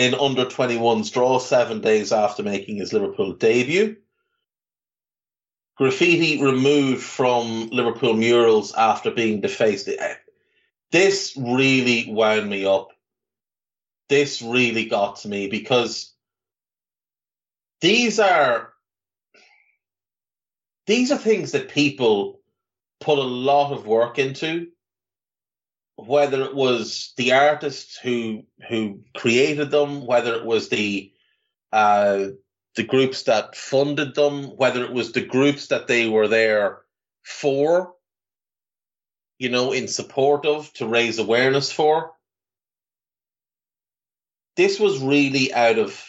in 0.00 0.14
under 0.14 0.46
21's 0.46 1.10
draw 1.10 1.38
seven 1.38 1.82
days 1.82 2.10
after 2.10 2.42
making 2.42 2.76
his 2.76 2.90
Liverpool 2.90 3.34
debut. 3.34 3.98
Graffiti 5.76 6.42
removed 6.42 7.02
from 7.02 7.68
Liverpool 7.68 8.14
murals 8.14 8.72
after 8.72 9.10
being 9.10 9.42
defaced. 9.42 9.90
This 10.90 11.36
really 11.36 12.06
wound 12.10 12.48
me 12.48 12.64
up. 12.64 12.88
This 14.08 14.40
really 14.40 14.86
got 14.86 15.16
to 15.16 15.28
me 15.28 15.48
because 15.48 16.14
these 17.82 18.18
are 18.18 18.72
these 20.86 21.12
are 21.12 21.18
things 21.18 21.52
that 21.52 21.68
people 21.68 22.40
put 23.00 23.18
a 23.18 23.22
lot 23.22 23.74
of 23.74 23.86
work 23.86 24.18
into 24.18 24.68
whether 26.06 26.42
it 26.42 26.54
was 26.54 27.12
the 27.16 27.32
artists 27.32 27.98
who 27.98 28.44
who 28.68 29.00
created 29.16 29.70
them, 29.70 30.06
whether 30.06 30.34
it 30.34 30.44
was 30.44 30.68
the 30.68 31.12
uh, 31.72 32.26
the 32.76 32.84
groups 32.84 33.24
that 33.24 33.56
funded 33.56 34.14
them, 34.14 34.44
whether 34.56 34.84
it 34.84 34.92
was 34.92 35.12
the 35.12 35.24
groups 35.24 35.68
that 35.68 35.86
they 35.86 36.08
were 36.08 36.28
there 36.28 36.80
for, 37.22 37.94
you 39.38 39.48
know, 39.48 39.72
in 39.72 39.88
support 39.88 40.46
of 40.46 40.72
to 40.74 40.86
raise 40.86 41.18
awareness 41.18 41.72
for. 41.72 42.12
This 44.56 44.78
was 44.78 45.00
really 45.00 45.52
out 45.52 45.78
of 45.78 46.04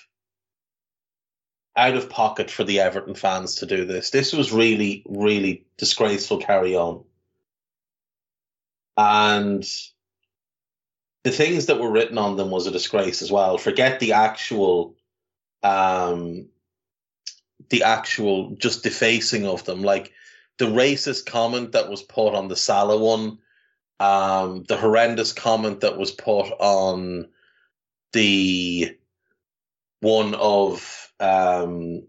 out 1.76 1.96
of 1.96 2.10
pocket 2.10 2.52
for 2.52 2.64
the 2.64 2.82
Everton 2.82 3.16
fans 3.16 3.56
to 3.56 3.66
do 3.66 3.86
this. 3.86 4.10
This 4.10 4.34
was 4.34 4.52
really, 4.52 5.04
really 5.08 5.66
disgraceful 5.78 6.38
carry 6.38 6.76
on. 6.76 7.04
And 9.02 9.66
the 11.24 11.32
things 11.32 11.66
that 11.66 11.80
were 11.80 11.92
written 11.92 12.20
on 12.20 12.38
them 12.38 12.52
was 12.52 12.68
a 12.68 12.72
disgrace 12.72 13.24
as 13.24 13.32
well. 13.32 13.58
Forget 13.58 14.00
the 14.00 14.14
actual, 14.14 14.96
um, 15.64 16.50
the 17.70 17.84
actual 17.84 18.52
just 18.58 18.84
defacing 18.84 19.48
of 19.48 19.66
them. 19.66 19.82
Like 19.82 20.12
the 20.60 20.66
racist 20.66 21.26
comment 21.26 21.72
that 21.72 21.90
was 21.90 22.04
put 22.04 22.36
on 22.36 22.48
the 22.48 22.56
Salah 22.56 23.00
one, 23.00 23.40
um, 24.00 24.66
the 24.68 24.78
horrendous 24.78 25.34
comment 25.34 25.82
that 25.82 25.98
was 25.98 26.12
put 26.12 26.52
on 26.60 27.30
the 28.14 28.96
one 30.02 30.36
of 30.36 31.12
um, 31.20 32.04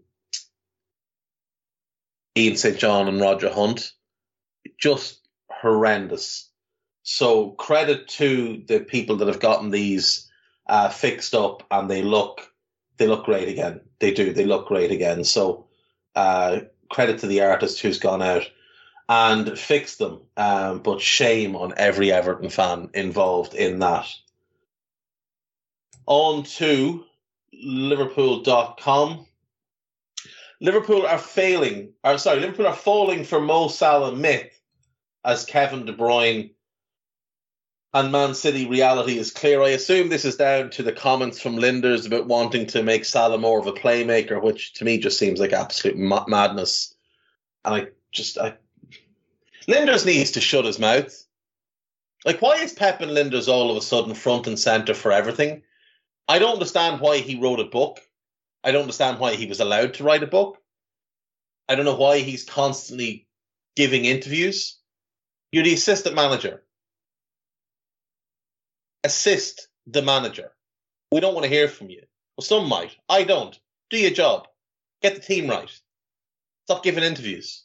Ian 2.37 2.55
St. 2.55 2.77
John 2.77 3.07
and 3.07 3.19
Roger 3.19 3.51
Hunt. 3.51 3.93
Just 4.79 5.27
horrendous. 5.49 6.51
So 7.03 7.51
credit 7.51 8.07
to 8.09 8.63
the 8.65 8.79
people 8.79 9.17
that 9.17 9.27
have 9.27 9.41
gotten 9.41 9.69
these 9.69 10.29
uh, 10.67 10.89
fixed 10.89 11.35
up, 11.35 11.63
and 11.69 11.89
they 11.89 12.01
look 12.01 12.49
they 12.97 13.07
look 13.07 13.25
great 13.25 13.49
again. 13.49 13.81
They 13.99 14.13
do. 14.13 14.33
They 14.33 14.45
look 14.45 14.67
great 14.67 14.91
again. 14.91 15.23
So 15.23 15.65
uh, 16.15 16.61
credit 16.89 17.19
to 17.19 17.27
the 17.27 17.41
artist 17.41 17.81
who's 17.81 17.99
gone 17.99 18.21
out 18.21 18.49
and 19.09 19.57
fixed 19.57 19.99
them. 19.99 20.21
Um, 20.37 20.79
but 20.79 21.01
shame 21.01 21.55
on 21.55 21.73
every 21.77 22.11
Everton 22.11 22.49
fan 22.49 22.89
involved 22.93 23.53
in 23.53 23.79
that. 23.79 24.07
On 26.05 26.43
to 26.43 27.03
Liverpool.com. 27.53 29.25
Liverpool 30.61 31.05
are 31.05 31.17
failing, 31.17 31.91
or 32.03 32.17
sorry, 32.17 32.39
Liverpool 32.39 32.67
are 32.67 32.75
falling 32.75 33.25
for 33.25 33.41
Mo 33.41 33.67
Salah 33.67 34.15
myth 34.15 34.61
as 35.25 35.45
Kevin 35.45 35.85
De 35.85 35.93
Bruyne 35.93 36.51
and 37.93 38.11
Man 38.11 38.33
City 38.33 38.65
reality 38.67 39.19
is 39.19 39.31
clear. 39.31 39.61
I 39.61 39.69
assume 39.69 40.09
this 40.09 40.25
is 40.25 40.35
down 40.35 40.71
to 40.71 40.83
the 40.83 40.91
comments 40.91 41.39
from 41.39 41.57
Lijnders 41.57 42.07
about 42.07 42.25
wanting 42.25 42.65
to 42.67 42.81
make 42.81 43.05
Salah 43.05 43.37
more 43.37 43.59
of 43.59 43.67
a 43.67 43.71
playmaker, 43.71 44.41
which 44.41 44.73
to 44.73 44.85
me 44.85 44.97
just 44.97 45.19
seems 45.19 45.39
like 45.39 45.53
absolute 45.53 45.97
ma- 45.97 46.25
madness. 46.27 46.95
And 47.63 47.75
I 47.75 47.87
just, 48.11 48.39
I, 48.39 48.55
Lijnders 49.67 50.07
needs 50.07 50.31
to 50.31 50.41
shut 50.41 50.65
his 50.65 50.79
mouth. 50.79 51.15
Like, 52.25 52.41
why 52.41 52.55
is 52.55 52.73
Pep 52.73 53.01
and 53.01 53.11
Lijnders 53.11 53.47
all 53.47 53.69
of 53.69 53.77
a 53.77 53.81
sudden 53.81 54.15
front 54.15 54.47
and 54.47 54.57
center 54.57 54.95
for 54.95 55.11
everything? 55.11 55.61
I 56.27 56.39
don't 56.39 56.53
understand 56.53 56.99
why 56.99 57.19
he 57.19 57.39
wrote 57.39 57.59
a 57.59 57.65
book. 57.65 57.99
I 58.63 58.71
don't 58.71 58.83
understand 58.83 59.19
why 59.19 59.35
he 59.35 59.45
was 59.45 59.59
allowed 59.59 59.95
to 59.95 60.03
write 60.03 60.23
a 60.23 60.27
book. 60.27 60.57
I 61.69 61.75
don't 61.75 61.85
know 61.85 61.95
why 61.95 62.19
he's 62.19 62.43
constantly 62.43 63.27
giving 63.75 64.05
interviews. 64.05 64.79
You're 65.51 65.63
the 65.63 65.73
assistant 65.73 66.15
manager 66.15 66.62
assist 69.03 69.67
the 69.87 70.01
manager. 70.01 70.51
We 71.11 71.19
don't 71.19 71.33
want 71.33 71.43
to 71.43 71.51
hear 71.51 71.67
from 71.67 71.89
you. 71.89 72.01
Well, 72.37 72.45
some 72.45 72.67
might. 72.67 72.95
I 73.09 73.23
don't. 73.23 73.57
Do 73.89 73.97
your 73.97 74.11
job. 74.11 74.47
Get 75.01 75.15
the 75.15 75.21
team 75.21 75.49
right. 75.49 75.69
Stop 76.65 76.83
giving 76.83 77.03
interviews. 77.03 77.63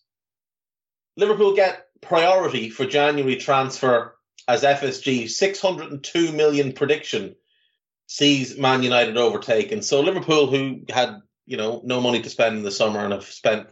Liverpool 1.17 1.55
get 1.55 1.87
priority 2.01 2.71
for 2.71 2.87
January 2.87 3.37
transfer 3.37 4.17
as 4.47 4.63
FSG 4.63 5.29
602 5.29 6.33
million 6.33 6.73
prediction 6.73 7.35
sees 8.07 8.59
Man 8.59 8.83
United 8.83 9.17
overtaken. 9.17 9.83
So 9.83 10.01
Liverpool, 10.01 10.47
who 10.47 10.83
had 10.89 11.21
you 11.47 11.57
know 11.57 11.81
no 11.85 12.01
money 12.01 12.23
to 12.23 12.31
spend 12.31 12.57
in 12.57 12.63
the 12.63 12.71
summer 12.71 13.01
and 13.01 13.13
have 13.13 13.25
spent 13.25 13.69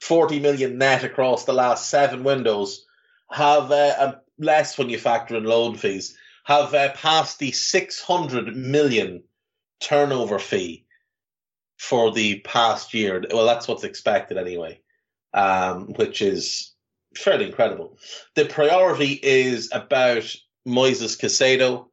40 0.00 0.40
million 0.40 0.78
net 0.78 1.04
across 1.04 1.44
the 1.44 1.52
last 1.52 1.88
seven 1.88 2.24
windows, 2.24 2.84
have 3.30 3.70
uh, 3.70 4.16
less 4.38 4.76
when 4.76 4.90
you 4.90 4.98
factor 4.98 5.36
in 5.36 5.44
loan 5.44 5.76
fees, 5.76 6.16
have 6.44 6.74
uh, 6.74 6.92
passed 6.92 7.38
the 7.38 7.52
600 7.52 8.54
million 8.54 9.22
turnover 9.80 10.38
fee 10.38 10.84
for 11.78 12.12
the 12.12 12.40
past 12.40 12.94
year. 12.94 13.24
Well, 13.32 13.46
that's 13.46 13.66
what's 13.66 13.84
expected 13.84 14.38
anyway, 14.38 14.80
um, 15.32 15.94
which 15.94 16.22
is 16.22 16.72
fairly 17.16 17.46
incredible. 17.46 17.98
The 18.34 18.44
priority 18.44 19.18
is 19.22 19.70
about 19.72 20.34
Moises 20.66 21.18
Caicedo. 21.18 21.88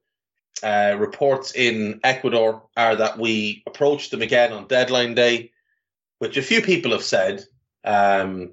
Uh, 0.64 0.96
reports 1.00 1.56
in 1.56 2.00
Ecuador 2.04 2.62
are 2.78 2.96
that 2.96 3.18
we 3.18 3.64
approached 3.66 4.12
them 4.12 4.22
again 4.22 4.54
on 4.54 4.68
deadline 4.68 5.16
day, 5.16 5.52
which 6.20 6.38
a 6.38 6.42
few 6.44 6.62
people 6.62 6.92
have 6.92 7.04
said. 7.04 7.44
Um, 7.84 8.52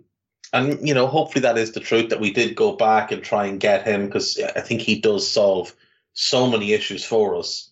and, 0.54 0.86
you 0.86 0.94
know, 0.94 1.06
hopefully 1.06 1.42
that 1.42 1.58
is 1.58 1.72
the 1.72 1.80
truth 1.80 2.08
that 2.08 2.20
we 2.20 2.32
did 2.32 2.54
go 2.54 2.72
back 2.72 3.12
and 3.12 3.22
try 3.22 3.44
and 3.44 3.60
get 3.60 3.86
him 3.86 4.06
because 4.06 4.40
I 4.56 4.62
think 4.62 4.80
he 4.80 5.00
does 5.00 5.30
solve 5.30 5.74
so 6.18 6.50
many 6.50 6.72
issues 6.72 7.04
for 7.04 7.36
us. 7.36 7.70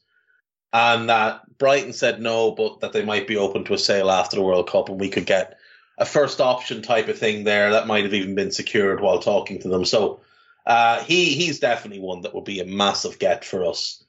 And 0.72 1.08
that 1.08 1.58
Brighton 1.58 1.92
said 1.92 2.20
no, 2.20 2.52
but 2.52 2.78
that 2.80 2.92
they 2.92 3.04
might 3.04 3.26
be 3.26 3.36
open 3.36 3.64
to 3.64 3.74
a 3.74 3.78
sale 3.78 4.08
after 4.08 4.36
the 4.36 4.42
World 4.42 4.70
Cup 4.70 4.88
and 4.88 5.00
we 5.00 5.08
could 5.08 5.26
get 5.26 5.58
a 5.98 6.04
first 6.04 6.40
option 6.40 6.80
type 6.80 7.08
of 7.08 7.18
thing 7.18 7.42
there 7.42 7.72
that 7.72 7.88
might 7.88 8.04
have 8.04 8.14
even 8.14 8.36
been 8.36 8.52
secured 8.52 9.00
while 9.00 9.18
talking 9.18 9.58
to 9.60 9.68
them. 9.68 9.84
So 9.84 10.20
uh, 10.64 11.02
he 11.02 11.34
he's 11.34 11.58
definitely 11.58 12.00
one 12.00 12.20
that 12.20 12.34
would 12.34 12.44
be 12.44 12.60
a 12.60 12.64
massive 12.64 13.18
get 13.18 13.44
for 13.44 13.64
us. 13.64 14.04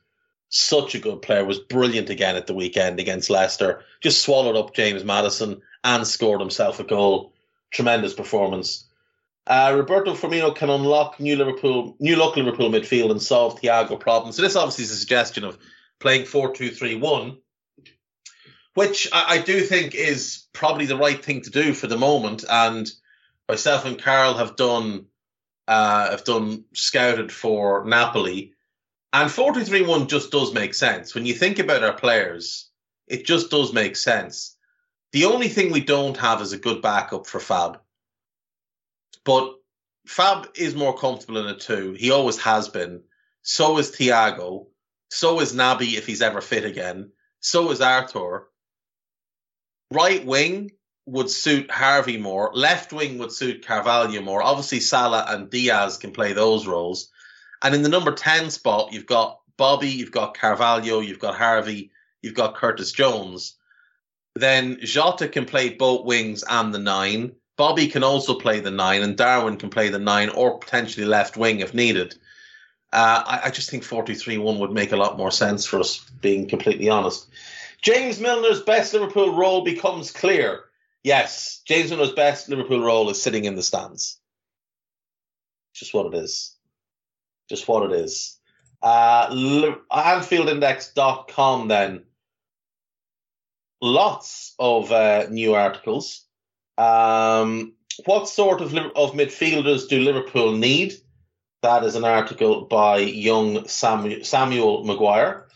Such 0.50 0.94
a 0.94 1.00
good 1.00 1.24
player, 1.24 1.44
was 1.44 1.60
brilliant 1.60 2.12
again 2.12 2.36
at 2.36 2.46
the 2.46 2.54
weekend 2.54 3.00
against 3.00 3.32
Leicester. 3.32 3.84
Just 4.02 4.22
swallowed 4.22 4.56
up 4.56 4.76
James 4.76 5.04
Maddison 5.04 5.62
and 5.84 6.06
scored 6.06 6.42
himself 6.42 6.80
a 6.80 6.84
goal. 6.84 7.34
Tremendous 7.72 8.14
performance. 8.14 8.87
Uh, 9.48 9.74
Roberto 9.76 10.14
Firmino 10.14 10.54
can 10.54 10.70
unlock 10.70 11.20
new 11.20 11.36
Liverpool, 11.36 11.96
new 12.00 12.18
look 12.18 12.36
Liverpool 12.36 12.70
midfield 12.70 13.12
and 13.12 13.22
solve 13.22 13.60
Thiago 13.62 14.00
problems. 14.00 14.36
So 14.36 14.42
this 14.42 14.56
obviously 14.56 14.84
is 14.84 14.92
a 14.92 14.98
suggestion 14.98 15.44
of 15.44 15.58
playing 16.00 16.26
four 16.26 16.54
two 16.54 16.70
three 16.70 16.96
one 16.96 17.38
which 18.78 19.10
I, 19.12 19.38
I, 19.38 19.38
do 19.42 19.62
think 19.62 19.96
is 19.96 20.46
probably 20.54 20.86
the 20.86 20.96
right 20.96 21.26
thing 21.26 21.42
to 21.42 21.50
do 21.50 21.74
for 21.74 21.88
the 21.88 21.98
moment. 21.98 22.46
And 22.48 22.88
myself 23.50 23.86
and 23.86 24.00
Carl 24.00 24.36
have 24.36 24.56
done 24.56 25.08
uh, 25.68 26.12
have 26.12 26.24
done 26.24 26.64
scouted 26.74 27.32
for 27.32 27.84
Napoli, 27.86 28.54
and 29.12 29.32
four 29.32 29.52
two 29.52 29.64
three 29.64 29.82
one 29.82 30.08
just 30.08 30.30
does 30.30 30.54
make 30.54 30.76
sense 30.76 31.16
when 31.16 31.26
you 31.26 31.34
think 31.34 31.58
about 31.58 31.84
our 31.84 31.94
players. 31.94 32.70
It 33.08 33.26
just 33.26 33.50
does 33.50 33.74
make 33.74 33.96
sense. 33.96 34.56
The 35.12 35.26
only 35.26 35.48
thing 35.48 35.72
we 35.72 35.82
don't 35.82 36.18
have 36.18 36.40
is 36.44 36.54
a 36.54 36.60
good 36.60 36.84
backup 36.84 37.26
for 37.26 37.40
Fab, 37.40 37.80
but 39.28 39.54
Fab 40.08 40.48
is 40.56 40.74
more 40.74 40.98
comfortable 40.98 41.42
in 41.42 41.54
a 41.54 41.60
two. 41.60 41.92
He 42.00 42.12
always 42.12 42.40
has 42.40 42.70
been. 42.70 43.04
So 43.42 43.78
is 43.78 43.92
Thiago. 43.92 44.68
So 45.12 45.42
is 45.42 45.54
Naby 45.54 45.98
if 45.98 46.08
he's 46.08 46.22
ever 46.22 46.40
fit 46.40 46.64
again. 46.64 47.12
So 47.42 47.70
is 47.72 47.82
Arthur 47.82 48.48
right 49.92 50.26
wing 50.26 50.72
would 51.06 51.30
suit 51.30 51.72
Harvey 51.72 52.18
more. 52.18 52.52
Left 52.54 52.92
wing 52.92 53.18
would 53.18 53.32
suit 53.32 53.66
Carvalho 53.66 54.22
more. 54.22 54.42
Obviously, 54.42 54.80
Salah 54.80 55.26
and 55.28 55.50
Diaz 55.50 55.98
can 55.98 56.12
play 56.12 56.34
those 56.34 56.68
roles. 56.68 57.10
And 57.62 57.74
in 57.74 57.82
the 57.82 57.90
number 57.90 58.12
10 58.12 58.50
spot, 58.50 58.92
you've 58.92 59.06
got 59.06 59.40
Bobby, 59.58 59.90
you've 59.90 60.12
got 60.12 60.38
Carvalho, 60.38 61.00
you've 61.00 61.20
got 61.20 61.36
Harvey, 61.36 61.92
you've 62.22 62.34
got 62.34 62.56
Curtis 62.56 62.92
Jones. 62.92 63.58
Then 64.36 64.80
Jota 64.82 65.28
can 65.28 65.46
play 65.46 65.70
both 65.70 66.06
wings 66.06 66.44
and 66.48 66.74
the 66.74 66.80
nine. 66.80 67.36
Bobby 67.58 67.88
can 67.88 68.04
also 68.04 68.36
play 68.36 68.60
the 68.60 68.72
nine, 68.72 69.02
and 69.02 69.18
Darwin 69.18 69.58
can 69.58 69.70
play 69.70 69.90
the 69.90 70.00
nine 70.00 70.30
or 70.30 70.60
potentially 70.60 71.06
left 71.06 71.38
wing 71.38 71.60
if 71.60 71.74
needed. 71.74 72.16
Uh, 72.94 73.24
I, 73.26 73.42
I, 73.46 73.50
just 73.50 73.70
think 73.70 73.84
43 73.84 74.38
1 74.38 74.60
would 74.60 74.72
make 74.72 74.94
a 74.94 74.98
lot 74.98 75.18
more 75.18 75.32
sense 75.32 75.66
for 75.66 75.80
us, 75.80 76.00
being 76.22 76.48
completely 76.48 76.88
honest. 76.88 77.28
James 77.82 78.20
Milner's 78.20 78.62
best 78.62 78.94
Liverpool 78.94 79.36
role 79.36 79.66
becomes 79.66 80.12
clear. 80.12 80.66
Yes, 81.04 81.62
James 81.66 81.90
Milner's 81.90 82.14
best 82.14 82.48
Liverpool 82.48 82.80
role 82.80 83.10
is 83.10 83.22
sitting 83.22 83.44
in 83.46 83.56
the 83.56 83.64
stands. 83.64 84.20
Just 85.74 85.94
what 85.94 86.14
it 86.14 86.18
is. 86.18 86.56
Just 87.50 87.68
what 87.68 87.92
it 87.92 87.94
is. 88.00 88.38
Uh, 88.82 89.28
AnfieldIndex.com 89.30 91.68
then. 91.68 92.04
Lots 93.82 94.56
of 94.58 94.92
uh, 94.92 95.26
new 95.30 95.56
articles. 95.56 96.27
Um, 96.78 97.74
what 98.06 98.30
sort 98.30 98.62
of, 98.62 98.74
of 98.76 99.14
midfielders 99.14 99.90
do 99.90 100.00
Liverpool 100.00 100.54
need? 100.54 100.94
That 101.64 101.84
is 101.84 101.96
an 101.96 102.06
article 102.06 102.66
by 102.66 103.00
young 103.00 103.68
Samuel, 103.68 104.24
Samuel 104.24 104.84
Maguire. 104.84 105.48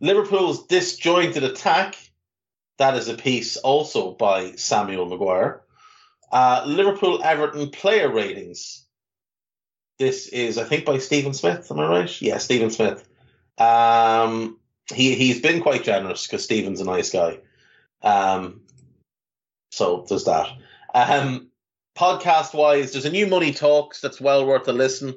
Liverpool's 0.00 0.66
disjointed 0.66 1.42
attack. 1.42 1.96
That 2.78 2.96
is 2.96 3.08
a 3.08 3.14
piece 3.14 3.56
also 3.56 4.12
by 4.12 4.52
Samuel 4.52 5.06
Maguire. 5.06 5.62
Uh, 6.32 6.62
Liverpool 6.66 7.20
Everton 7.22 7.70
player 7.70 8.10
ratings. 8.10 8.86
This 9.98 10.28
is, 10.28 10.56
I 10.56 10.64
think, 10.64 10.84
by 10.84 10.98
Stephen 10.98 11.34
Smith. 11.34 11.70
Am 11.70 11.80
I 11.80 11.86
right? 11.86 12.22
Yeah, 12.22 12.38
Stephen 12.38 12.70
Smith. 12.70 13.06
Um, 13.58 14.58
he 14.94 15.14
he's 15.14 15.42
been 15.42 15.60
quite 15.60 15.84
generous 15.84 16.26
because 16.26 16.44
Stephen's 16.44 16.80
a 16.80 16.84
nice 16.84 17.10
guy. 17.10 17.38
Um, 18.00 18.62
so 19.80 20.04
there's 20.06 20.24
that. 20.24 20.46
Um, 20.94 21.48
podcast 21.96 22.52
wise, 22.52 22.92
there's 22.92 23.06
a 23.06 23.10
new 23.10 23.26
Money 23.26 23.50
Talks 23.50 24.02
that's 24.02 24.20
well 24.20 24.44
worth 24.44 24.68
a 24.68 24.74
listen. 24.74 25.14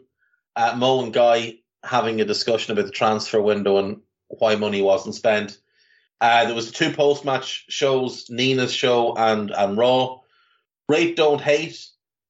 Uh, 0.56 0.74
Mo 0.78 1.04
and 1.04 1.12
Guy 1.12 1.56
having 1.84 2.22
a 2.22 2.26
discussion 2.26 2.72
about 2.72 2.86
the 2.86 2.92
transfer 2.92 3.42
window 3.42 3.78
and 3.78 4.00
why 4.30 4.56
money 4.56 4.82
wasn't 4.82 5.16
spent. 5.16 5.58
Uh, 6.22 6.46
there 6.46 6.56
was 6.56 6.72
two 6.72 6.94
post 6.94 7.26
match 7.26 7.66
shows, 7.68 8.30
Nina's 8.30 8.74
show 8.74 9.14
and 9.18 9.52
and 9.52 9.78
Raw. 9.78 10.20
Rate 10.88 11.18
don't 11.18 11.42
hate. 11.42 11.86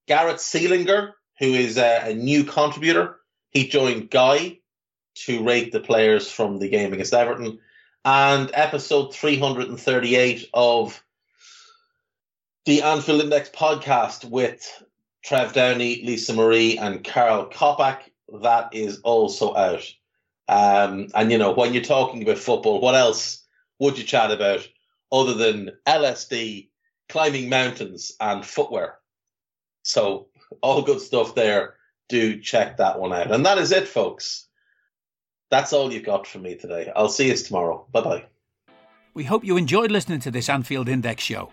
Garrett 0.08 0.38
Seelinger, 0.38 1.12
who 1.38 1.54
is 1.54 1.78
a, 1.78 2.10
a 2.10 2.14
new 2.14 2.42
contributor, 2.42 3.20
he 3.52 3.68
joined 3.68 4.10
Guy 4.10 4.58
to 5.26 5.44
rate 5.44 5.70
the 5.70 5.78
players 5.78 6.28
from 6.28 6.58
the 6.58 6.68
game 6.68 6.92
against 6.92 7.14
Everton. 7.14 7.60
And 8.04 8.50
episode 8.52 9.14
338 9.14 10.50
of 10.52 11.00
the 12.64 12.80
Anfield 12.80 13.20
Index 13.20 13.50
podcast 13.50 14.24
with 14.24 14.84
Trev 15.22 15.52
Downey, 15.52 16.02
Lisa 16.02 16.32
Marie, 16.32 16.78
and 16.78 17.04
Carl 17.04 17.46
Kopak. 17.50 17.98
That 18.42 18.74
is 18.74 19.00
also 19.00 19.54
out. 19.54 19.84
Um, 20.48 21.08
and 21.14 21.30
you 21.30 21.38
know, 21.38 21.52
when 21.52 21.74
you're 21.74 21.82
talking 21.82 22.22
about 22.22 22.38
football, 22.38 22.80
what 22.80 22.94
else 22.94 23.44
would 23.78 23.98
you 23.98 24.04
chat 24.04 24.30
about 24.30 24.66
other 25.12 25.34
than 25.34 25.72
LSD, 25.86 26.68
climbing 27.08 27.48
mountains, 27.50 28.12
and 28.18 28.44
footwear? 28.44 28.98
So 29.82 30.28
all 30.62 30.82
good 30.82 31.00
stuff 31.00 31.34
there. 31.34 31.74
Do 32.08 32.40
check 32.40 32.78
that 32.78 32.98
one 32.98 33.12
out. 33.12 33.30
And 33.30 33.44
that 33.46 33.58
is 33.58 33.72
it, 33.72 33.88
folks. 33.88 34.46
That's 35.50 35.72
all 35.72 35.92
you've 35.92 36.04
got 36.04 36.26
from 36.26 36.42
me 36.42 36.56
today. 36.56 36.90
I'll 36.94 37.08
see 37.08 37.28
you 37.28 37.36
tomorrow. 37.36 37.86
Bye 37.92 38.00
bye. 38.00 38.24
We 39.12 39.24
hope 39.24 39.44
you 39.44 39.56
enjoyed 39.56 39.90
listening 39.90 40.20
to 40.20 40.30
this 40.30 40.48
Anfield 40.48 40.88
Index 40.88 41.22
show. 41.22 41.52